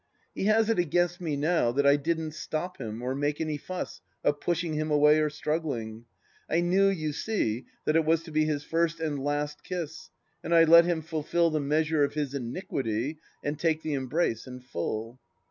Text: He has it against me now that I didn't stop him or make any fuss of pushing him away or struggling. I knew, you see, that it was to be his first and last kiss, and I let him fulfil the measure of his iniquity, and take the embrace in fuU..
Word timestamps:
He 0.33 0.45
has 0.45 0.67
it 0.67 0.79
against 0.79 1.21
me 1.21 1.37
now 1.37 1.71
that 1.73 1.85
I 1.85 1.95
didn't 1.95 2.31
stop 2.31 2.79
him 2.79 3.03
or 3.03 3.13
make 3.13 3.39
any 3.39 3.57
fuss 3.59 4.01
of 4.23 4.39
pushing 4.39 4.73
him 4.73 4.89
away 4.89 5.19
or 5.19 5.29
struggling. 5.29 6.05
I 6.49 6.61
knew, 6.61 6.87
you 6.87 7.13
see, 7.13 7.67
that 7.85 7.95
it 7.95 8.03
was 8.03 8.23
to 8.23 8.31
be 8.31 8.45
his 8.45 8.63
first 8.63 8.99
and 8.99 9.23
last 9.23 9.63
kiss, 9.63 10.09
and 10.43 10.55
I 10.55 10.63
let 10.63 10.85
him 10.85 11.03
fulfil 11.03 11.51
the 11.51 11.59
measure 11.59 12.03
of 12.03 12.15
his 12.15 12.33
iniquity, 12.33 13.19
and 13.43 13.59
take 13.59 13.83
the 13.83 13.93
embrace 13.93 14.47
in 14.47 14.61
fuU.. 14.61 15.19